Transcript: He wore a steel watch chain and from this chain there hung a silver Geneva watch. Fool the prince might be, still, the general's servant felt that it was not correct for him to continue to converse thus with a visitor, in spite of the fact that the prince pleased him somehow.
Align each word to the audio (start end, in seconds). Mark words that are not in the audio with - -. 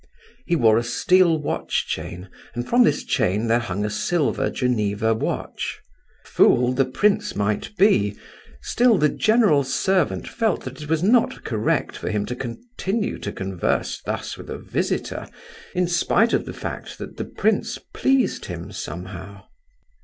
He 0.47 0.55
wore 0.55 0.79
a 0.79 0.83
steel 0.83 1.37
watch 1.39 1.85
chain 1.85 2.27
and 2.55 2.67
from 2.67 2.83
this 2.83 3.03
chain 3.03 3.45
there 3.45 3.59
hung 3.59 3.85
a 3.85 3.89
silver 3.91 4.49
Geneva 4.49 5.13
watch. 5.13 5.79
Fool 6.25 6.73
the 6.73 6.85
prince 6.85 7.35
might 7.35 7.77
be, 7.77 8.15
still, 8.63 8.97
the 8.97 9.09
general's 9.09 9.71
servant 9.71 10.27
felt 10.27 10.61
that 10.63 10.81
it 10.81 10.89
was 10.89 11.03
not 11.03 11.43
correct 11.43 11.95
for 11.95 12.09
him 12.09 12.25
to 12.25 12.35
continue 12.35 13.19
to 13.19 13.31
converse 13.31 14.01
thus 14.03 14.39
with 14.39 14.49
a 14.49 14.57
visitor, 14.57 15.27
in 15.75 15.87
spite 15.87 16.33
of 16.33 16.45
the 16.47 16.53
fact 16.53 16.97
that 16.97 17.17
the 17.17 17.25
prince 17.25 17.77
pleased 17.93 18.45
him 18.45 18.71
somehow. 18.71 19.43